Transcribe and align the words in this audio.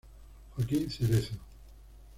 Joaquín 0.57 0.89
Cerezo 0.89 1.35